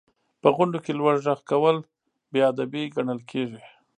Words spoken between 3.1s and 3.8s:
کېږي.